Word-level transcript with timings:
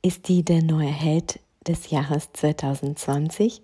Ist 0.00 0.28
die 0.28 0.44
der 0.44 0.62
neue 0.62 0.86
Held 0.86 1.40
des 1.66 1.90
Jahres 1.90 2.28
2020? 2.32 3.62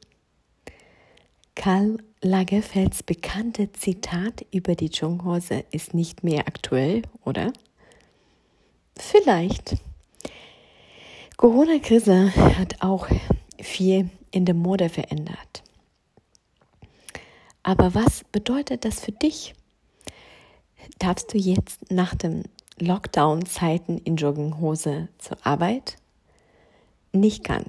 Karl 1.54 1.98
Lagerfelds 2.22 3.04
bekannte 3.04 3.70
Zitat 3.72 4.44
über 4.50 4.74
die 4.74 4.86
Jogginghose 4.86 5.64
ist 5.70 5.94
nicht 5.94 6.24
mehr 6.24 6.48
aktuell, 6.48 7.02
oder? 7.24 7.52
Vielleicht. 8.96 9.76
Corona-Krise 11.36 12.34
hat 12.58 12.82
auch 12.82 13.06
viel 13.60 14.10
in 14.32 14.44
der 14.44 14.56
Mode 14.56 14.88
verändert. 14.88 15.62
Aber 17.62 17.94
was 17.94 18.24
bedeutet 18.24 18.84
das 18.84 18.98
für 18.98 19.12
dich? 19.12 19.54
Darfst 20.98 21.32
du 21.32 21.38
jetzt 21.38 21.92
nach 21.92 22.16
den 22.16 22.42
Lockdown-Zeiten 22.80 23.98
in 23.98 24.16
Jogginghose 24.16 25.08
zur 25.18 25.36
Arbeit? 25.46 25.96
Nicht 27.14 27.44
ganz. 27.44 27.68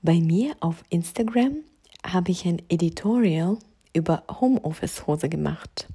Bei 0.00 0.20
mir 0.20 0.54
auf 0.60 0.84
Instagram 0.90 1.56
habe 2.06 2.30
ich 2.30 2.46
ein 2.46 2.62
Editorial 2.68 3.58
über 3.92 4.22
Homeoffice-Hose 4.30 5.28
gemacht. 5.28 5.88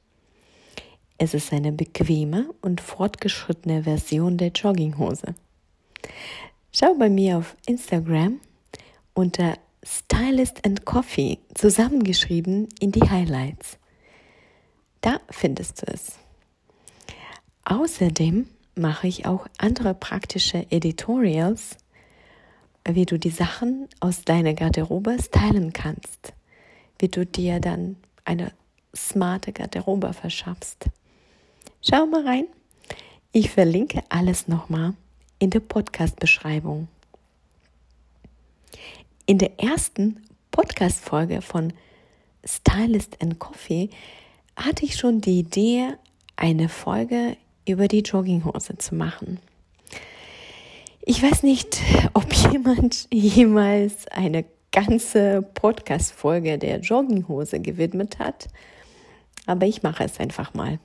Es 1.18 1.34
ist 1.34 1.54
eine 1.54 1.72
bequeme 1.72 2.54
und 2.62 2.82
fortgeschrittene 2.82 3.84
Version 3.84 4.38
der 4.38 4.50
Jogginghose. 4.50 5.36
Schau 6.74 6.96
bei 6.96 7.10
mir 7.10 7.38
auf 7.38 7.56
Instagram 7.66 8.42
unter 9.14 9.58
Stylist 9.82 10.66
and 10.66 10.84
Coffee 10.84 11.40
zusammengeschrieben 11.54 12.68
in 12.82 12.92
die 12.92 13.10
Highlights. 13.10 13.78
Da 15.00 15.22
findest 15.30 15.82
du 15.82 15.94
es. 15.94 16.20
Außerdem 17.64 18.50
mache 18.76 19.08
ich 19.08 19.26
auch 19.26 19.48
andere 19.58 19.94
praktische 19.94 20.70
Editorials 20.70 21.78
wie 22.88 23.06
du 23.06 23.20
die 23.20 23.30
Sachen 23.30 23.88
aus 24.00 24.24
deiner 24.24 24.54
Garderobe 24.54 25.18
stylen 25.22 25.74
kannst, 25.74 26.34
wie 27.00 27.10
du 27.10 27.26
dir 27.26 27.60
dann 27.60 27.98
eine 28.26 28.52
smarte 28.96 29.52
Garderobe 29.52 30.14
verschaffst. 30.14 30.86
Schau 31.82 32.06
mal 32.06 32.26
rein. 32.26 32.46
Ich 33.32 33.52
verlinke 33.52 34.04
alles 34.10 34.48
nochmal 34.48 34.94
in 35.40 35.50
der 35.50 35.60
Podcast-Beschreibung. 35.60 36.88
In 39.26 39.38
der 39.38 39.60
ersten 39.60 40.24
Podcast-Folge 40.52 41.42
von 41.42 41.74
Stylist 42.46 43.22
and 43.22 43.40
Coffee 43.40 43.90
hatte 44.56 44.86
ich 44.86 44.98
schon 44.98 45.22
die 45.22 45.40
Idee, 45.40 45.94
eine 46.36 46.70
Folge 46.70 47.36
über 47.68 47.88
die 47.88 48.00
Jogginghose 48.00 48.78
zu 48.78 48.96
machen. 48.96 49.40
Ich 51.10 51.24
weiß 51.24 51.44
nicht, 51.44 51.82
ob 52.14 52.34
jemand 52.34 53.08
jemals 53.14 54.10
eine 54.10 54.44
ganze 54.74 55.42
Podcast-Folge 55.42 56.58
der 56.58 56.82
Jogginghose 56.82 57.62
gewidmet 57.62 58.20
hat, 58.20 58.50
aber 59.46 59.68
ich 59.68 59.84
mache 59.84 60.04
es 60.04 60.20
einfach 60.20 60.54
mal. 60.54 60.80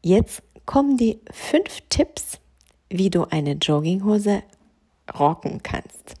Jetzt 0.00 0.42
kommen 0.64 0.96
die 0.96 1.20
fünf 1.30 1.82
Tipps, 1.90 2.40
wie 2.88 3.10
du 3.10 3.24
eine 3.24 3.52
Jogginghose 3.52 4.42
rocken 5.18 5.62
kannst. 5.62 6.14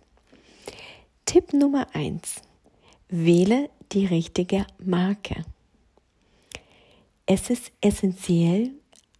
Tipp 1.24 1.54
Nummer 1.54 1.86
eins: 1.94 2.42
Wähle 3.08 3.70
die 3.92 4.04
richtige 4.04 4.66
Marke. 4.78 5.46
Es 7.24 7.48
ist 7.48 7.72
essentiell, 7.80 8.72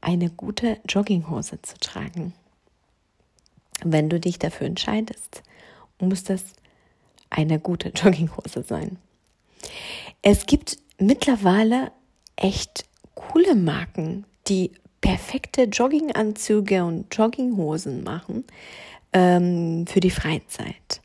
eine 0.03 0.28
gute 0.28 0.78
Jogginghose 0.87 1.62
zu 1.62 1.78
tragen 1.78 2.34
wenn 3.93 4.09
du 4.09 4.21
dich 4.21 4.39
dafür 4.39 4.67
entscheidest, 4.67 5.43
muss 6.01 6.25
das 6.25 6.43
eine 7.31 7.59
gute 7.59 7.89
Jogginghose 7.95 8.63
sein. 8.63 8.99
Es 10.23 10.47
gibt 10.47 10.79
mittlerweile 10.99 11.93
echt 12.37 12.85
coole 13.15 13.55
Marken, 13.55 14.25
die 14.49 14.73
perfekte 15.01 15.65
Jogginganzüge 15.65 16.85
und 16.85 17.15
Jogginghosen 17.15 18.03
machen 18.03 18.45
ähm, 19.13 19.87
für 19.87 20.01
die 20.01 20.11
Freizeit. 20.11 21.01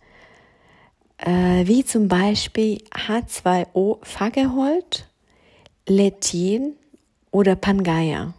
Äh, 1.17 1.67
wie 1.67 1.85
zum 1.85 2.07
Beispiel 2.07 2.83
H2O 2.91 3.99
Fagerholt, 4.03 5.07
Letien 5.87 6.75
oder 7.29 7.55
Pangaya. 7.55 8.33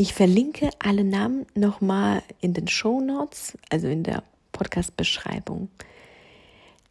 Ich 0.00 0.14
verlinke 0.14 0.70
alle 0.78 1.02
Namen 1.02 1.44
nochmal 1.56 2.22
in 2.40 2.54
den 2.54 2.68
Show 2.68 3.00
Notes, 3.00 3.58
also 3.68 3.88
in 3.88 4.04
der 4.04 4.22
Podcast-Beschreibung. 4.52 5.70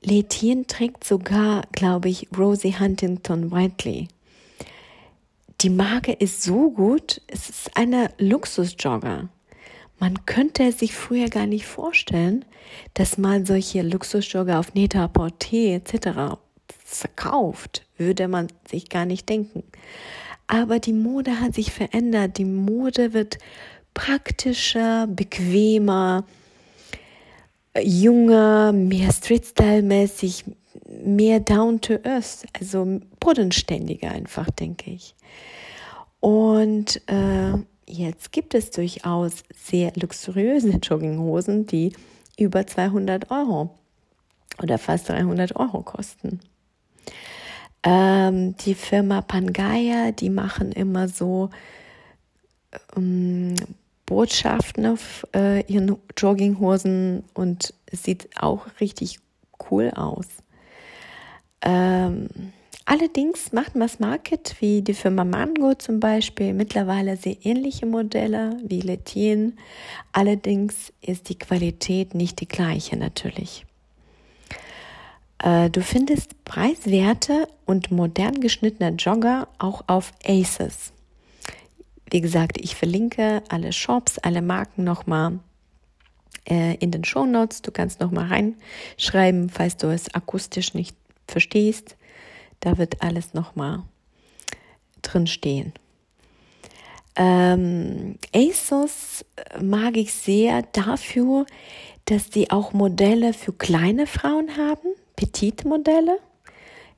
Letien 0.01 0.67
trägt 0.67 1.05
sogar, 1.05 1.61
glaube 1.71 2.09
ich, 2.09 2.27
Rosie 2.37 2.77
Huntington 2.77 3.49
Whiteley. 3.49 4.09
Die 5.61 5.69
Marke 5.69 6.11
ist 6.11 6.43
so 6.43 6.69
gut, 6.69 7.21
es 7.27 7.49
ist 7.49 7.77
eine 7.77 8.11
Luxusjogger. 8.17 9.29
Man 9.99 10.25
könnte 10.25 10.73
sich 10.73 10.93
früher 10.93 11.29
gar 11.29 11.45
nicht 11.45 11.65
vorstellen, 11.65 12.43
dass 12.93 13.17
man 13.17 13.45
solche 13.45 13.83
Luxusjogger 13.83 14.59
auf 14.59 14.73
Neta, 14.73 15.05
Porté 15.05 15.75
etc. 15.77 16.37
verkauft. 16.83 17.85
Würde 17.97 18.27
man 18.27 18.47
sich 18.69 18.89
gar 18.89 19.05
nicht 19.05 19.29
denken. 19.29 19.63
Aber 20.47 20.79
die 20.79 20.93
Mode 20.93 21.39
hat 21.41 21.55
sich 21.55 21.71
verändert. 21.71 22.37
Die 22.37 22.45
Mode 22.45 23.13
wird 23.13 23.37
praktischer, 23.93 25.07
bequemer, 25.07 26.23
junger, 27.81 28.71
mehr 28.71 29.11
Street-Style-mäßig, 29.11 30.45
mehr 31.03 31.39
down 31.39 31.81
to 31.81 31.95
earth, 32.03 32.45
also 32.57 32.99
bodenständiger 33.19 34.11
einfach, 34.11 34.49
denke 34.51 34.91
ich. 34.91 35.15
Und 36.19 37.01
äh, 37.07 37.53
jetzt 37.87 38.31
gibt 38.31 38.53
es 38.53 38.71
durchaus 38.71 39.43
sehr 39.55 39.91
luxuriöse 39.95 40.79
Jogginghosen, 40.81 41.65
die 41.65 41.93
über 42.37 42.65
200 42.65 43.31
Euro 43.31 43.77
oder 44.61 44.77
fast 44.77 45.09
300 45.09 45.55
Euro 45.55 45.81
kosten. 45.81 46.39
Ähm, 47.89 48.57
die 48.57 48.75
Firma 48.75 49.21
Pangaya, 49.21 50.11
die 50.11 50.29
machen 50.29 50.73
immer 50.73 51.07
so 51.07 51.51
ähm, 52.97 53.55
Botschaften 54.05 54.85
auf 54.85 55.25
äh, 55.33 55.61
ihren 55.71 55.95
Jogginghosen 56.17 57.23
und 57.33 57.73
sieht 57.89 58.27
auch 58.35 58.65
richtig 58.81 59.19
cool 59.71 59.91
aus. 59.95 60.25
Ähm, 61.61 62.27
allerdings 62.83 63.53
macht 63.53 63.77
Mass 63.77 63.99
Market 63.99 64.57
wie 64.59 64.81
die 64.81 64.93
Firma 64.93 65.23
Mango 65.23 65.73
zum 65.75 66.01
Beispiel 66.01 66.53
mittlerweile 66.53 67.15
sehr 67.15 67.37
ähnliche 67.45 67.85
Modelle 67.85 68.57
wie 68.65 68.81
Letien. 68.81 69.57
Allerdings 70.11 70.91
ist 70.99 71.29
die 71.29 71.39
Qualität 71.39 72.15
nicht 72.15 72.41
die 72.41 72.49
gleiche 72.49 72.97
natürlich. 72.97 73.65
Äh, 75.39 75.69
du 75.69 75.81
findest 75.81 76.43
preiswerte 76.45 77.47
und 77.65 77.91
modern 77.91 78.39
geschnittene 78.39 78.95
Jogger 78.95 79.47
auch 79.59 79.83
auf 79.87 80.13
Aces. 80.25 80.93
Wie 82.09 82.21
gesagt, 82.21 82.57
ich 82.59 82.75
verlinke 82.75 83.43
alle 83.49 83.73
Shops, 83.73 84.17
alle 84.19 84.41
Marken 84.41 84.83
nochmal 84.83 85.39
äh, 86.49 86.75
in 86.75 86.91
den 86.91 87.03
Show 87.03 87.25
Notes. 87.25 87.61
Du 87.61 87.71
kannst 87.71 87.99
nochmal 87.99 88.27
reinschreiben, 88.27 89.49
falls 89.49 89.77
du 89.77 89.87
es 89.87 90.13
akustisch 90.13 90.73
nicht 90.73 90.95
verstehst. 91.27 91.97
Da 92.61 92.77
wird 92.77 93.01
alles 93.01 93.33
nochmal 93.33 93.83
drin 95.01 95.27
stehen. 95.27 95.73
Ähm, 97.15 98.17
ASOS 98.33 99.25
mag 99.61 99.97
ich 99.97 100.13
sehr 100.13 100.61
dafür, 100.71 101.45
dass 102.05 102.31
sie 102.31 102.51
auch 102.51 102.73
Modelle 102.73 103.33
für 103.33 103.53
kleine 103.53 104.07
Frauen 104.07 104.55
haben. 104.55 104.87
Petite-Modelle. 105.17 106.19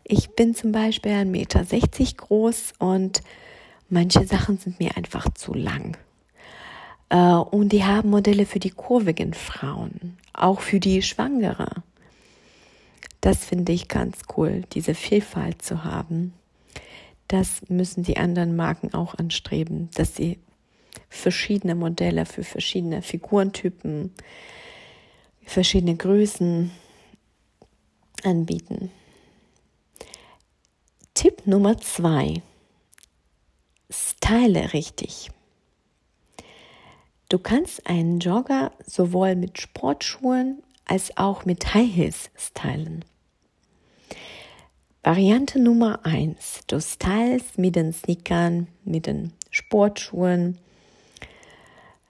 Ich 0.04 0.30
bin 0.36 0.54
zum 0.54 0.71
Beispiel 0.71 1.13
1,60 1.13 1.25
Meter 1.25 1.66
groß 2.18 2.74
und 2.77 3.24
manche 3.89 4.27
Sachen 4.27 4.60
sind 4.60 4.80
mir 4.80 4.95
einfach 4.95 5.33
zu 5.33 5.54
lang. 5.54 5.98
Äh, 7.10 7.18
und 7.18 7.69
die 7.69 7.86
haben 7.86 8.10
Modelle 8.10 8.45
für 8.45 8.60
die 8.60 8.69
kurvigen 8.69 9.33
Frauen, 9.33 10.18
auch 10.33 10.60
für 10.60 10.80
die 10.80 11.01
Schwangere. 11.01 11.69
Das 13.21 13.45
finde 13.45 13.71
ich 13.71 13.88
ganz 13.88 14.19
cool, 14.38 14.63
diese 14.74 14.94
Vielfalt 14.94 15.62
zu 15.62 15.83
haben. 15.83 16.33
Das 17.27 17.62
müssen 17.69 18.04
die 18.04 18.18
anderen 18.18 18.56
Marken 18.56 18.94
auch 18.94 19.16
anstreben, 19.16 19.89
dass 19.95 20.16
sie 20.16 20.39
verschiedene 21.10 21.75
Modelle 21.75 22.25
für 22.25 22.44
verschiedene 22.44 23.01
Figurentypen, 23.01 24.13
verschiedene 25.45 25.95
Größen 25.95 26.71
anbieten. 28.25 28.92
Tipp 31.13 31.45
Nummer 31.45 31.77
zwei. 31.77 32.42
Style 33.89 34.74
richtig. 34.74 35.31
Du 37.30 37.38
kannst 37.38 37.86
einen 37.88 38.19
Jogger 38.19 38.71
sowohl 38.86 39.36
mit 39.36 39.60
Sportschuhen 39.60 40.63
als 40.86 41.16
auch 41.18 41.45
mit 41.45 41.74
High 41.74 41.94
Heels 41.94 42.31
stylen. 42.36 43.06
Variante 45.04 45.60
Nummer 45.60 46.06
eins: 46.06 46.62
Du 46.68 46.81
stylst 46.81 47.57
mit 47.57 47.75
den 47.75 47.94
Sneakern, 47.94 48.68
mit 48.83 49.06
den 49.06 49.33
Sportschuhen, 49.50 50.57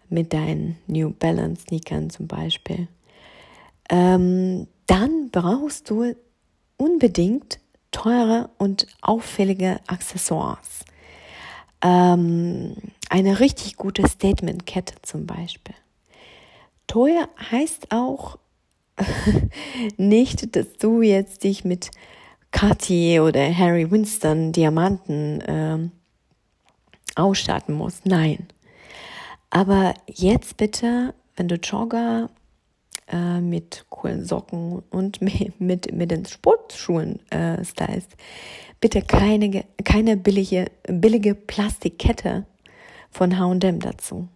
mit 0.10 0.34
deinen 0.34 0.78
New 0.88 1.12
Balance 1.12 1.64
Sneakern 1.64 2.10
zum 2.10 2.28
Beispiel. 2.28 2.88
Ähm, 3.90 4.68
dann 4.90 5.30
brauchst 5.30 5.92
du 5.92 6.16
unbedingt 6.78 7.60
teure 7.92 8.50
und 8.58 8.88
auffällige 9.02 9.80
Accessoires. 9.86 10.84
Ähm, 11.84 12.76
eine 13.10 13.40
richtig 13.40 13.78
gute 13.78 14.08
Statement-Kette 14.08 14.96
zum 15.04 15.28
Beispiel. 15.28 15.76
Teuer 16.88 17.30
heißt 17.52 17.92
auch 17.92 18.40
nicht, 19.98 20.56
dass 20.56 20.74
du 20.80 21.04
jetzt 21.04 21.44
dich 21.44 21.64
mit 21.64 21.92
Cartier 22.50 23.24
oder 23.24 23.56
Harry 23.56 23.92
Winston 23.92 24.52
Diamanten 24.52 25.44
ähm, 25.46 25.92
ausstatten 27.16 27.76
musst. 27.76 28.08
Nein. 28.08 28.48
Aber 29.52 29.94
jetzt 30.08 30.58
bitte, 30.58 31.14
wenn 31.36 31.48
du 31.48 31.56
Jogger 31.56 32.30
äh, 33.10 33.42
mit 33.42 33.86
coolen 33.90 34.26
Socken 34.26 34.84
und 34.90 35.22
mit, 35.60 35.92
mit, 35.92 36.12
den 36.12 36.26
Sportschuhen 36.26 37.20
äh, 37.32 37.64
stylst, 37.64 38.16
bitte 38.80 39.02
keine, 39.02 39.66
keine 39.84 40.18
billige, 40.18 40.72
billige 40.88 41.36
Plastikkette 41.36 42.46
von 43.12 43.38
H&M 43.38 43.80
dazu. 43.80 44.28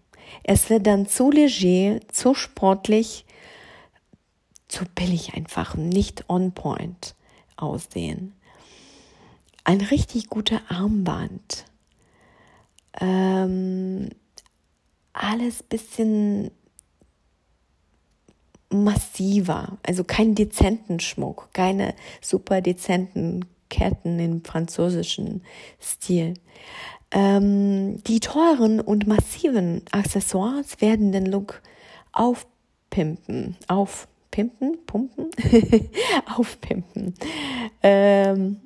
Es 0.44 0.70
wird 0.70 0.88
dann 0.88 1.08
zu 1.08 1.32
leger, 1.32 2.00
zu 2.12 2.34
sportlich, 2.34 3.26
zu 4.68 4.86
billig 4.96 5.36
einfach, 5.36 5.76
nicht 5.76 6.30
on 6.30 6.54
point 6.54 7.16
aussehen. 7.56 8.34
Ein 9.64 9.82
richtig 9.82 10.30
guter 10.30 10.62
Armband. 10.68 11.66
Ähm, 13.00 14.10
alles 15.14 15.64
bisschen 15.64 16.52
massiver, 18.74 19.78
also 19.84 20.04
kein 20.04 20.36
dezenten 20.36 21.00
Schmuck, 21.00 21.50
keine 21.54 21.94
super 22.22 22.62
dezenten 22.62 23.46
Ketten 23.70 24.20
im 24.20 24.44
französischen 24.44 25.44
Stil. 25.82 26.36
Ähm, 27.12 28.04
die 28.04 28.20
teuren 28.20 28.80
und 28.80 29.08
massiven 29.08 29.84
Accessoires 29.92 30.82
werden 30.82 31.12
den 31.12 31.26
Look 31.26 31.62
aufpimpen, 32.12 33.56
aufpimpen, 33.68 34.78
pumpen, 34.86 35.30
aufpimpen. 36.36 37.14
Ähm, 37.82 38.62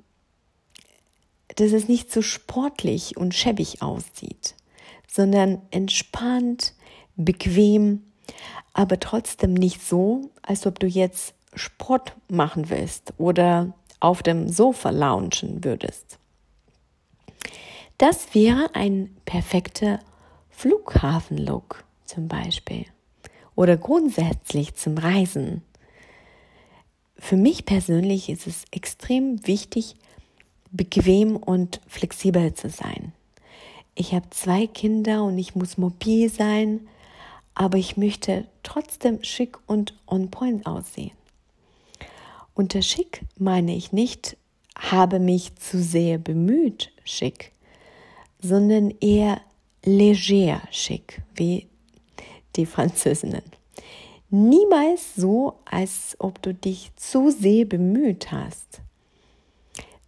dass 1.55 1.71
es 1.71 1.87
nicht 1.87 2.11
so 2.11 2.21
sportlich 2.21 3.17
und 3.17 3.33
schäbig 3.33 3.81
aussieht, 3.81 4.55
sondern 5.11 5.61
entspannt, 5.71 6.73
bequem, 7.15 8.03
aber 8.73 8.99
trotzdem 8.99 9.53
nicht 9.53 9.81
so, 9.81 10.29
als 10.41 10.65
ob 10.65 10.79
du 10.79 10.87
jetzt 10.87 11.33
Sport 11.55 12.15
machen 12.29 12.69
willst 12.69 13.13
oder 13.17 13.73
auf 13.99 14.21
dem 14.21 14.49
Sofa 14.49 14.91
loungen 14.91 15.63
würdest. 15.63 16.19
Das 17.97 18.35
wäre 18.35 18.75
ein 18.75 19.15
perfekter 19.25 19.99
Flughafenlook 20.51 21.83
zum 22.05 22.27
Beispiel 22.27 22.85
oder 23.55 23.75
grundsätzlich 23.75 24.75
zum 24.75 24.97
Reisen. 24.97 25.63
Für 27.17 27.35
mich 27.35 27.65
persönlich 27.65 28.29
ist 28.29 28.45
es 28.45 28.65
extrem 28.71 29.45
wichtig, 29.47 29.95
bequem 30.71 31.35
und 31.35 31.81
flexibel 31.87 32.53
zu 32.53 32.69
sein. 32.69 33.13
Ich 33.95 34.13
habe 34.13 34.29
zwei 34.29 34.67
Kinder 34.67 35.23
und 35.23 35.39
ich 35.39 35.55
muss 35.55 35.79
mobil 35.79 36.29
sein, 36.29 36.87
aber 37.59 37.79
ich 37.79 37.97
möchte 37.97 38.45
trotzdem 38.61 39.23
schick 39.23 39.57
und 39.65 39.95
on 40.05 40.29
point 40.29 40.67
aussehen. 40.67 41.17
Unter 42.53 42.83
schick 42.83 43.21
meine 43.35 43.75
ich 43.75 43.91
nicht, 43.91 44.37
habe 44.77 45.17
mich 45.17 45.55
zu 45.55 45.81
sehr 45.81 46.19
bemüht 46.19 46.91
schick, 47.03 47.51
sondern 48.39 48.93
eher 49.01 49.41
leger 49.83 50.61
schick, 50.69 51.23
wie 51.33 51.65
die 52.55 52.67
Französinnen. 52.67 53.41
Niemals 54.29 55.15
so, 55.15 55.55
als 55.65 56.15
ob 56.19 56.39
du 56.43 56.53
dich 56.53 56.91
zu 56.95 57.31
sehr 57.31 57.65
bemüht 57.65 58.31
hast. 58.31 58.81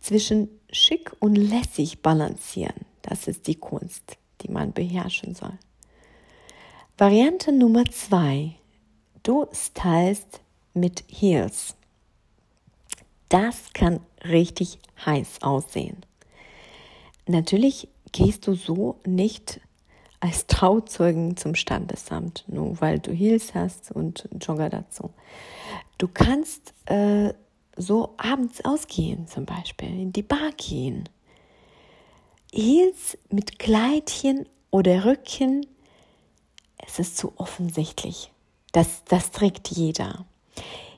Zwischen 0.02 0.50
schick 0.72 1.14
und 1.18 1.36
lässig 1.36 2.04
balancieren, 2.04 2.86
das 3.02 3.28
ist 3.28 3.48
die 3.48 3.56
Kunst, 3.56 4.18
die 4.42 4.52
man 4.52 4.72
beherrschen 4.72 5.34
soll. 5.34 5.58
Variante 7.00 7.54
Nummer 7.54 7.86
zwei. 7.86 8.56
Du 9.24 9.48
stylst 9.54 10.42
mit 10.74 11.06
Heels. 11.08 11.78
Das 13.30 13.72
kann 13.72 14.02
richtig 14.26 14.80
heiß 15.06 15.42
aussehen. 15.42 16.06
Natürlich 17.26 17.88
gehst 18.12 18.48
du 18.48 18.54
so 18.54 19.00
nicht 19.06 19.62
als 20.20 20.48
Trauzeugen 20.48 21.38
zum 21.38 21.56
Standesamt, 21.56 22.44
nur 22.48 22.82
weil 22.82 23.00
du 23.00 23.14
Heels 23.14 23.56
hast 23.56 23.94
und 23.94 24.28
Jogger 24.42 24.70
dazu. 24.70 25.12
Du 26.00 26.10
kannst 26.10 26.74
äh, 26.88 27.34
so 27.78 28.14
abends 28.18 28.66
ausgehen, 28.66 29.26
zum 29.26 29.46
Beispiel 29.46 29.88
in 29.88 30.12
die 30.12 30.24
Bar 30.24 30.52
gehen. 30.58 31.08
Heels 32.52 33.18
mit 33.30 33.58
Kleidchen 33.58 34.50
oder 34.70 35.06
Röckchen, 35.06 35.66
es 36.86 37.00
ist 37.00 37.18
zu 37.18 37.34
offensichtlich. 37.38 38.32
Das, 38.72 39.04
das 39.06 39.32
trägt 39.32 39.70
jeder. 39.70 40.26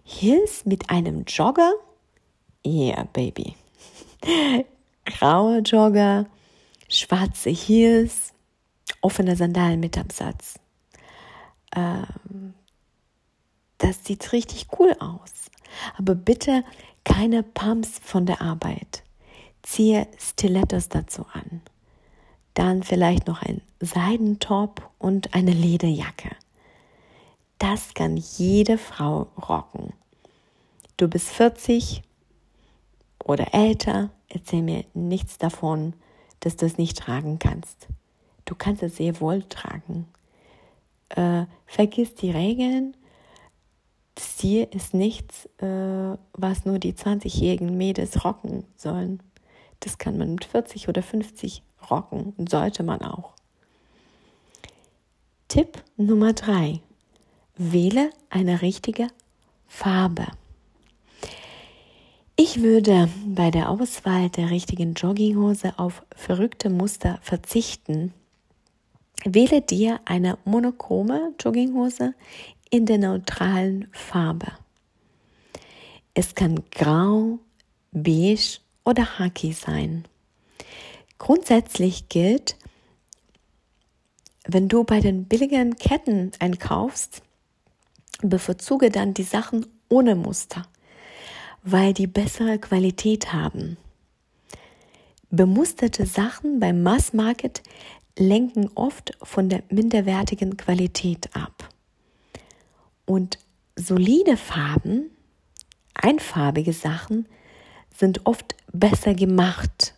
Heels 0.03 0.65
mit 0.65 0.89
einem 0.89 1.23
Jogger 1.25 1.73
Yeah, 2.65 3.07
Baby. 3.11 3.55
Graue 5.05 5.59
Jogger, 5.59 6.27
schwarze 6.87 7.49
Heels, 7.49 8.33
offene 9.01 9.35
Sandalen 9.35 9.79
mit 9.79 9.97
Absatz. 9.97 10.59
Ähm, 11.75 12.53
das 13.79 14.05
sieht 14.05 14.31
richtig 14.31 14.67
cool 14.77 14.95
aus. 14.99 15.49
Aber 15.97 16.13
bitte 16.13 16.63
keine 17.03 17.41
Pumps 17.41 17.99
von 18.03 18.27
der 18.27 18.41
Arbeit. 18.41 19.03
Ziehe 19.63 20.07
Stilettos 20.19 20.89
dazu 20.89 21.25
an. 21.33 21.61
Dann 22.53 22.83
vielleicht 22.83 23.27
noch 23.27 23.41
ein 23.41 23.61
Seidentop 23.79 24.89
und 24.99 25.33
eine 25.33 25.51
Lederjacke. 25.51 26.35
Das 27.59 27.93
kann 27.93 28.17
jede 28.17 28.77
Frau 28.77 29.27
rocken. 29.37 29.93
Du 30.97 31.07
bist 31.07 31.29
40, 31.29 32.03
oder 33.25 33.53
älter, 33.53 34.09
erzähl 34.29 34.61
mir 34.61 34.85
nichts 34.93 35.37
davon, 35.37 35.93
dass 36.39 36.55
du 36.55 36.65
es 36.65 36.77
nicht 36.77 36.97
tragen 36.97 37.39
kannst. 37.39 37.87
Du 38.45 38.55
kannst 38.55 38.83
es 38.83 38.97
sehr 38.97 39.19
wohl 39.21 39.43
tragen. 39.43 40.07
Äh, 41.09 41.45
vergiss 41.65 42.15
die 42.15 42.31
Regeln. 42.31 42.95
Stil 44.19 44.67
ist 44.71 44.93
nichts, 44.93 45.45
äh, 45.57 46.17
was 46.33 46.65
nur 46.65 46.79
die 46.79 46.93
20-jährigen 46.93 47.77
Mädels 47.77 48.25
rocken 48.25 48.65
sollen. 48.75 49.21
Das 49.79 49.97
kann 49.97 50.17
man 50.17 50.31
mit 50.31 50.45
40 50.45 50.89
oder 50.89 51.01
50 51.01 51.63
rocken 51.89 52.33
sollte 52.49 52.83
man 52.83 53.01
auch. 53.01 53.33
Tipp 55.47 55.83
Nummer 55.97 56.33
3. 56.33 56.79
Wähle 57.57 58.09
eine 58.29 58.61
richtige 58.61 59.07
Farbe. 59.67 60.27
Ich 62.35 62.61
würde 62.61 63.09
bei 63.25 63.51
der 63.51 63.69
Auswahl 63.69 64.29
der 64.29 64.49
richtigen 64.49 64.93
Jogginghose 64.93 65.77
auf 65.77 66.03
verrückte 66.15 66.69
Muster 66.69 67.19
verzichten, 67.21 68.13
Wähle 69.23 69.61
dir 69.61 69.99
eine 70.05 70.39
monochrome 70.45 71.35
Jogginghose 71.39 72.15
in 72.71 72.87
der 72.87 72.97
neutralen 72.97 73.87
Farbe. 73.91 74.47
Es 76.15 76.33
kann 76.33 76.63
grau, 76.71 77.37
beige 77.91 78.59
oder 78.83 79.05
khaki 79.05 79.53
sein. 79.53 80.05
Grundsätzlich 81.21 82.09
gilt, 82.09 82.57
wenn 84.47 84.67
du 84.67 84.83
bei 84.83 85.01
den 85.01 85.25
billigen 85.25 85.75
Ketten 85.75 86.31
einkaufst, 86.39 87.21
bevorzuge 88.23 88.89
dann 88.89 89.13
die 89.13 89.21
Sachen 89.21 89.67
ohne 89.87 90.15
Muster, 90.15 90.63
weil 91.61 91.93
die 91.93 92.07
bessere 92.07 92.57
Qualität 92.57 93.33
haben. 93.33 93.77
Bemusterte 95.29 96.07
Sachen 96.07 96.59
beim 96.59 96.81
Mass 96.81 97.13
Market 97.13 97.61
lenken 98.17 98.71
oft 98.73 99.15
von 99.21 99.47
der 99.47 99.61
minderwertigen 99.69 100.57
Qualität 100.57 101.29
ab. 101.35 101.69
Und 103.05 103.37
solide 103.75 104.37
Farben, 104.37 105.11
einfarbige 105.93 106.73
Sachen, 106.73 107.27
sind 107.95 108.25
oft 108.25 108.55
besser 108.73 109.13
gemacht, 109.13 109.93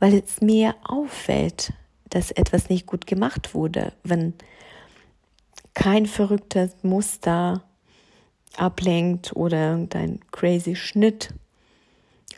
weil 0.00 0.14
es 0.14 0.40
mir 0.40 0.74
auffällt, 0.82 1.72
dass 2.08 2.32
etwas 2.32 2.68
nicht 2.68 2.86
gut 2.86 3.06
gemacht 3.06 3.54
wurde, 3.54 3.92
wenn 4.02 4.34
kein 5.74 6.06
verrücktes 6.06 6.72
Muster 6.82 7.62
ablenkt 8.56 9.36
oder 9.36 9.70
irgendein 9.70 10.20
crazy 10.32 10.74
Schnitt. 10.74 11.32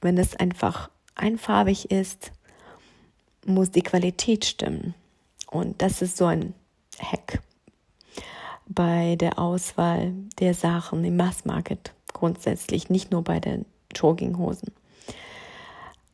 Wenn 0.03 0.19
es 0.19 0.37
einfach 0.37 0.91
einfarbig 1.15 1.91
ist, 1.91 2.33
muss 3.47 3.71
die 3.71 3.83
Qualität 3.83 4.45
stimmen. 4.45 4.95
Und 5.51 5.81
das 5.81 6.03
ist 6.03 6.17
so 6.17 6.27
ein 6.27 6.55
Hack 6.99 7.41
bei 8.67 9.17
der 9.17 9.39
Auswahl 9.39 10.13
der 10.39 10.55
Sachen 10.55 11.05
im 11.05 11.17
Massmarket 11.17 11.93
grundsätzlich, 12.13 12.91
nicht 12.91 13.11
nur 13.11 13.23
bei 13.23 13.41
den 13.41 13.67
Jogginghosen. 13.95 14.73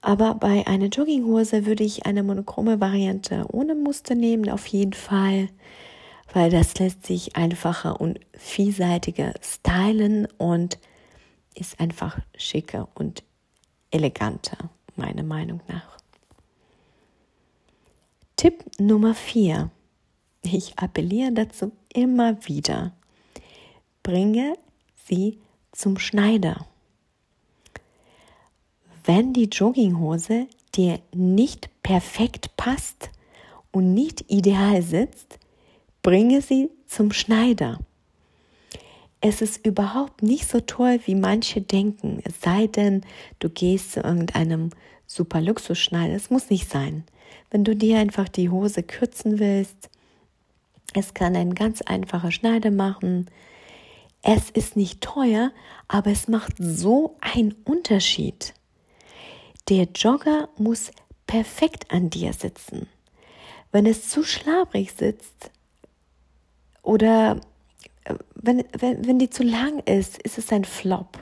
Aber 0.01 0.35
bei 0.35 0.67
einer 0.67 0.87
Jogginghose 0.87 1.67
würde 1.67 1.85
ich 1.85 2.07
eine 2.07 2.23
monochrome 2.23 2.81
Variante 2.81 3.47
ohne 3.51 3.75
Muster 3.75 4.15
nehmen, 4.15 4.49
auf 4.49 4.67
jeden 4.67 4.93
Fall, 4.93 5.49
weil 6.33 6.51
das 6.51 6.79
lässt 6.79 7.07
sich 7.07 7.37
einfacher 7.37 8.01
und 8.01 8.21
vielseitiger 8.33 9.35
stylen 9.43 10.27
und 10.39 10.79
ist 11.55 11.81
einfach 11.81 12.19
schicker 12.37 12.89
und 12.95 13.25
eleganter, 13.91 14.71
meiner 14.97 15.25
Meinung 15.25 15.61
nach. 15.67 15.99
Tipp 18.37 18.65
Nummer 18.79 19.15
4. 19.15 19.71
Ich 20.43 20.79
appelliere 20.79 21.33
dazu 21.33 21.73
immer 21.93 22.47
wieder. 22.47 22.93
Bringe 24.05 24.55
sie 25.07 25.41
zum 25.73 25.99
Schneider. 25.99 26.67
Wenn 29.09 29.33
die 29.33 29.47
Jogginghose 29.47 30.49
dir 30.75 31.01
nicht 31.15 31.71
perfekt 31.83 32.55
passt 32.59 33.09
und 33.73 33.95
nicht 33.95 34.27
ideal 34.31 34.83
sitzt, 34.83 35.39
bringe 36.03 36.43
sie 36.43 36.69
zum 36.87 37.13
Schneider. 37.13 37.79
Es 39.23 39.41
ist 39.41 39.67
überhaupt 39.67 40.23
nicht 40.23 40.47
so 40.47 40.61
toll, 40.61 41.01
wie 41.07 41.15
manche 41.15 41.63
denken. 41.63 42.21
Es 42.23 42.43
sei 42.43 42.67
denn, 42.67 43.01
du 43.39 43.49
gehst 43.49 43.93
zu 43.93 44.01
irgendeinem 44.01 44.73
super 45.07 45.41
Luxusschneider. 45.41 46.15
Es 46.15 46.29
muss 46.29 46.51
nicht 46.51 46.69
sein. 46.69 47.05
Wenn 47.51 47.65
du 47.65 47.75
dir 47.75 48.01
einfach 48.01 48.29
die 48.29 48.51
Hose 48.51 48.83
kürzen 48.83 49.39
willst, 49.39 49.89
es 50.93 51.15
kann 51.15 51.35
ein 51.35 51.55
ganz 51.55 51.81
einfacher 51.81 52.31
Schneider 52.31 52.71
machen. 52.71 53.31
Es 54.21 54.51
ist 54.51 54.77
nicht 54.77 55.01
teuer, 55.01 55.51
aber 55.89 56.11
es 56.11 56.29
macht 56.29 56.57
so 56.59 57.17
einen 57.23 57.55
Unterschied. 57.65 58.53
Der 59.69 59.89
Jogger 59.95 60.49
muss 60.57 60.91
perfekt 61.27 61.91
an 61.91 62.09
dir 62.09 62.33
sitzen. 62.33 62.89
Wenn 63.71 63.85
es 63.85 64.09
zu 64.09 64.25
schlabrig 64.25 64.93
sitzt 64.93 65.51
oder 66.83 67.39
äh, 68.05 68.15
wenn, 68.35 68.65
wenn, 68.73 69.07
wenn 69.07 69.19
die 69.19 69.29
zu 69.29 69.43
lang 69.43 69.81
ist, 69.81 70.23
ist 70.23 70.39
es 70.39 70.51
ein 70.53 70.65
Flop. 70.65 71.19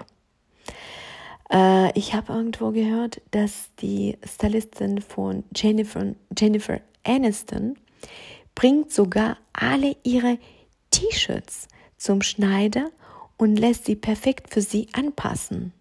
Äh, 1.51 1.91
ich 1.99 2.15
habe 2.15 2.33
irgendwo 2.33 2.71
gehört, 2.71 3.21
dass 3.33 3.71
die 3.81 4.17
Stylistin 4.25 5.01
von 5.01 5.43
Jennifer, 5.55 6.15
Jennifer 6.39 6.81
Aniston 7.03 7.77
bringt 8.55 8.93
sogar 8.93 9.39
alle 9.53 9.97
ihre 10.05 10.39
T-Shirts 10.93 11.67
zum 11.97 12.23
Schneider 12.23 12.91
und 13.37 13.57
lässt 13.57 13.87
sie 13.87 13.97
perfekt 13.97 14.55
für 14.55 14.63
sie 14.63 14.87
anpassen. 14.93 15.73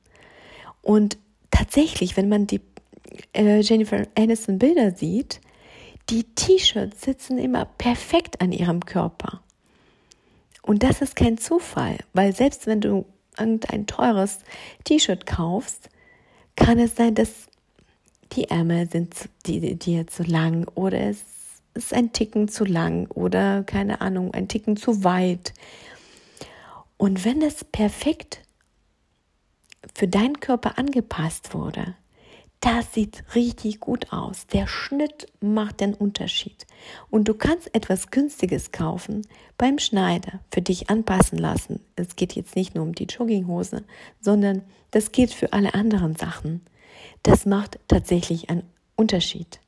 Und 0.82 1.18
tatsächlich, 1.52 2.18
wenn 2.18 2.30
man 2.30 2.48
die 2.48 2.62
äh, 3.34 3.60
Jennifer 3.60 4.04
Aniston 4.16 4.60
Bilder 4.60 4.92
sieht, 4.92 5.42
die 6.10 6.24
T-Shirts 6.24 7.02
sitzen 7.02 7.38
immer 7.38 7.66
perfekt 7.66 8.42
an 8.42 8.52
ihrem 8.52 8.86
Körper. 8.86 9.42
Und 10.62 10.84
das 10.84 11.02
ist 11.02 11.16
kein 11.16 11.38
Zufall, 11.38 11.98
weil 12.14 12.36
selbst 12.36 12.68
wenn 12.68 12.82
du 12.82 13.06
irgendein 13.38 13.86
teures 13.86 14.40
T-Shirt 14.84 15.26
kaufst, 15.26 15.90
kann 16.56 16.80
es 16.80 16.96
sein, 16.96 17.16
dass 17.16 17.48
die 18.32 18.50
Ärmel 18.50 18.90
sind 18.90 19.14
die, 19.46 19.76
dir 19.76 20.08
zu 20.08 20.24
lang 20.24 20.68
oder 20.76 21.00
es 21.02 21.24
ist 21.74 21.94
ein 21.94 22.14
Ticken 22.14 22.48
zu 22.48 22.66
lang 22.66 23.12
oder 23.12 23.64
keine 23.64 24.02
Ahnung, 24.02 24.34
ein 24.34 24.48
Ticken 24.48 24.78
zu 24.78 25.04
weit. 25.04 25.54
Und 26.98 27.26
wenn 27.26 27.42
es 27.42 27.64
perfekt 27.64 28.40
für 29.94 30.08
deinen 30.08 30.40
Körper 30.40 30.78
angepasst 30.78 31.54
wurde, 31.54 31.96
das 32.66 32.94
sieht 32.94 33.24
richtig 33.36 33.80
gut 33.80 34.12
aus. 34.12 34.48
Der 34.48 34.66
Schnitt 34.66 35.28
macht 35.40 35.82
den 35.82 35.94
Unterschied. 35.94 36.66
Und 37.12 37.28
du 37.28 37.36
kannst 37.36 37.74
etwas 37.76 38.10
Günstiges 38.10 38.72
kaufen 38.72 39.22
beim 39.58 39.78
Schneider, 39.78 40.40
für 40.52 40.62
dich 40.62 40.90
anpassen 40.90 41.38
lassen. 41.38 41.82
Es 41.96 42.16
geht 42.16 42.34
jetzt 42.34 42.56
nicht 42.56 42.74
nur 42.74 42.84
um 42.84 42.96
die 42.96 43.06
Jogginghose, 43.06 43.84
sondern 44.20 44.64
das 44.90 45.12
geht 45.12 45.32
für 45.32 45.54
alle 45.54 45.76
anderen 45.76 46.16
Sachen. 46.16 46.66
Das 47.22 47.46
macht 47.46 47.78
tatsächlich 47.88 48.50
einen 48.50 48.64
Unterschied. 48.96 49.60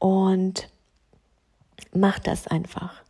Und 0.00 0.68
mach 1.92 2.18
das 2.18 2.48
einfach. 2.48 3.02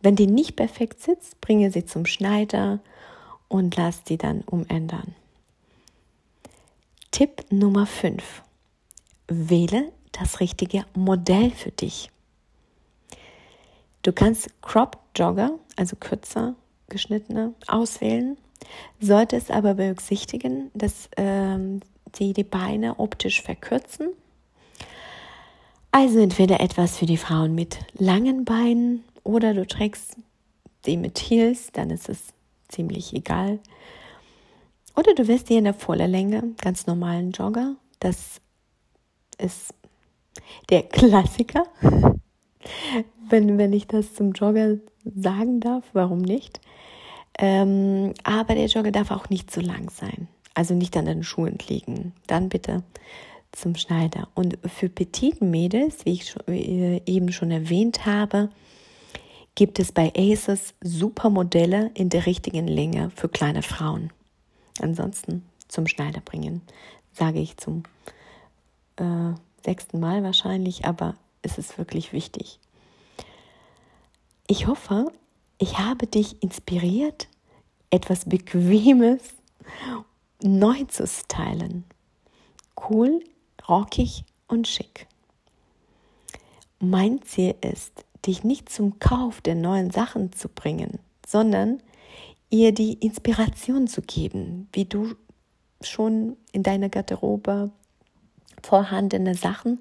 Wenn 0.00 0.14
die 0.14 0.28
nicht 0.28 0.54
perfekt 0.54 1.02
sitzt, 1.02 1.40
bringe 1.40 1.72
sie 1.72 1.86
zum 1.86 2.06
Schneider 2.06 2.78
und 3.48 3.76
lass 3.76 4.04
die 4.04 4.16
dann 4.16 4.42
umändern. 4.42 5.16
Tipp 7.10 7.46
Nummer 7.50 7.86
5. 7.86 8.42
Wähle 9.28 9.92
das 10.12 10.40
richtige 10.40 10.84
Modell 10.94 11.50
für 11.50 11.70
dich. 11.70 12.10
Du 14.02 14.12
kannst 14.12 14.50
Crop 14.62 14.98
Jogger, 15.16 15.58
also 15.76 15.96
kürzer 15.96 16.54
geschnittene, 16.88 17.54
auswählen, 17.66 18.36
solltest 19.00 19.50
aber 19.50 19.74
berücksichtigen, 19.74 20.70
dass 20.74 21.08
ähm, 21.16 21.80
die 22.14 22.32
die 22.32 22.44
Beine 22.44 22.98
optisch 22.98 23.42
verkürzen. 23.42 24.08
Also 25.90 26.20
entweder 26.20 26.60
etwas 26.60 26.96
für 26.96 27.06
die 27.06 27.16
Frauen 27.16 27.54
mit 27.54 27.78
langen 27.94 28.44
Beinen 28.44 29.04
oder 29.24 29.54
du 29.54 29.66
trägst 29.66 30.16
die 30.86 30.96
mit 30.96 31.18
Heels, 31.18 31.72
dann 31.72 31.90
ist 31.90 32.08
es 32.08 32.32
ziemlich 32.68 33.12
egal. 33.14 33.58
Oder 34.98 35.14
du 35.14 35.28
wirst 35.28 35.48
dir 35.48 35.58
in 35.58 35.64
der 35.64 35.74
voller 35.74 36.08
Länge 36.08 36.42
ganz 36.60 36.88
normalen 36.88 37.30
Jogger. 37.30 37.76
Das 38.00 38.40
ist 39.38 39.72
der 40.70 40.82
Klassiker. 40.82 41.62
wenn, 43.28 43.58
wenn 43.58 43.72
ich 43.72 43.86
das 43.86 44.14
zum 44.14 44.32
Jogger 44.32 44.78
sagen 45.04 45.60
darf, 45.60 45.84
warum 45.92 46.18
nicht? 46.18 46.60
Ähm, 47.38 48.12
aber 48.24 48.56
der 48.56 48.66
Jogger 48.66 48.90
darf 48.90 49.12
auch 49.12 49.30
nicht 49.30 49.52
zu 49.52 49.60
lang 49.60 49.88
sein. 49.88 50.26
Also 50.54 50.74
nicht 50.74 50.96
an 50.96 51.04
den 51.04 51.22
Schuhen 51.22 51.58
liegen. 51.68 52.12
Dann 52.26 52.48
bitte 52.48 52.82
zum 53.52 53.76
Schneider. 53.76 54.26
Und 54.34 54.58
für 54.66 54.88
petiten 54.88 55.52
Mädels, 55.52 56.06
wie 56.06 56.14
ich 56.14 56.28
schon, 56.28 56.42
wie 56.48 57.02
eben 57.06 57.30
schon 57.30 57.52
erwähnt 57.52 58.04
habe, 58.04 58.50
gibt 59.54 59.78
es 59.78 59.92
bei 59.92 60.12
Aces 60.16 60.74
super 60.82 61.30
Modelle 61.30 61.92
in 61.94 62.08
der 62.08 62.26
richtigen 62.26 62.66
Länge 62.66 63.12
für 63.14 63.28
kleine 63.28 63.62
Frauen. 63.62 64.10
Ansonsten 64.80 65.44
zum 65.68 65.86
Schneider 65.86 66.20
bringen, 66.20 66.62
sage 67.12 67.40
ich 67.40 67.56
zum 67.56 67.82
äh, 68.96 69.32
sechsten 69.64 70.00
Mal 70.00 70.22
wahrscheinlich, 70.22 70.84
aber 70.84 71.14
es 71.42 71.58
ist 71.58 71.78
wirklich 71.78 72.12
wichtig. 72.12 72.58
Ich 74.46 74.66
hoffe, 74.66 75.12
ich 75.58 75.78
habe 75.78 76.06
dich 76.06 76.42
inspiriert, 76.42 77.28
etwas 77.90 78.24
Bequemes 78.24 79.22
neu 80.42 80.84
zu 80.84 81.06
stylen. 81.06 81.84
Cool, 82.88 83.22
rockig 83.68 84.24
und 84.46 84.68
schick. 84.68 85.06
Mein 86.80 87.22
Ziel 87.22 87.56
ist, 87.60 88.04
dich 88.26 88.44
nicht 88.44 88.68
zum 88.68 88.98
Kauf 89.00 89.40
der 89.40 89.54
neuen 89.54 89.90
Sachen 89.90 90.32
zu 90.32 90.48
bringen, 90.48 90.98
sondern 91.26 91.82
ihr 92.50 92.72
die 92.72 92.94
Inspiration 92.94 93.86
zu 93.86 94.02
geben, 94.02 94.68
wie 94.72 94.84
du 94.84 95.14
schon 95.80 96.36
in 96.52 96.62
deiner 96.62 96.88
Garderobe 96.88 97.70
vorhandene 98.62 99.34
Sachen 99.34 99.80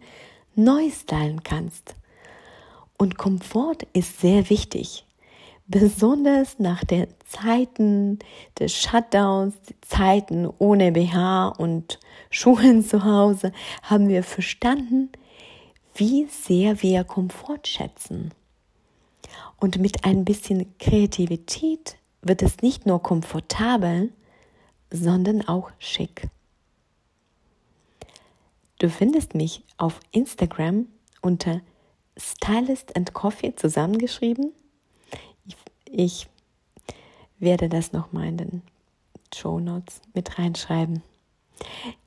neu 0.55 0.89
stylen 0.89 1.43
kannst. 1.43 1.95
Und 2.97 3.17
Komfort 3.17 3.87
ist 3.93 4.19
sehr 4.19 4.49
wichtig. 4.49 5.05
Besonders 5.67 6.59
nach 6.59 6.83
den 6.83 7.07
Zeiten 7.27 8.19
des 8.57 8.73
Shutdowns, 8.73 9.55
Zeiten 9.81 10.47
ohne 10.59 10.93
BH 10.93 11.49
und 11.49 11.99
Schuhen 12.29 12.83
zu 12.83 13.03
Hause, 13.03 13.51
haben 13.83 14.07
wir 14.07 14.23
verstanden, 14.23 15.09
wie 15.93 16.25
sehr 16.25 16.81
wir 16.81 17.03
Komfort 17.03 17.67
schätzen. 17.67 18.31
Und 19.59 19.79
mit 19.79 20.05
ein 20.05 20.23
bisschen 20.23 20.77
Kreativität 20.77 21.97
wird 22.27 22.41
es 22.41 22.61
nicht 22.61 22.85
nur 22.85 23.01
komfortabel, 23.01 24.11
sondern 24.91 25.47
auch 25.47 25.71
schick. 25.79 26.29
Du 28.79 28.89
findest 28.89 29.33
mich 29.33 29.63
auf 29.77 29.99
Instagram 30.11 30.87
unter 31.21 31.61
Stylist 32.17 32.95
and 32.95 33.13
Coffee 33.13 33.55
zusammengeschrieben. 33.55 34.51
Ich, 35.45 35.55
ich 35.85 36.27
werde 37.39 37.69
das 37.69 37.91
nochmal 37.91 38.27
in 38.27 38.37
den 38.37 38.61
Show 39.33 39.59
Notes 39.59 40.01
mit 40.13 40.37
reinschreiben. 40.37 41.01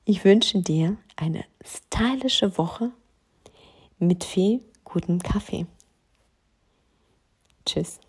Ich 0.04 0.24
wünsche 0.24 0.60
dir 0.60 0.96
eine 1.16 1.44
stylische 1.64 2.56
Woche 2.56 2.92
mit 3.98 4.24
viel 4.24 4.60
gutem 4.84 5.20
Kaffee. 5.20 5.66
Tschüss. 7.66 8.00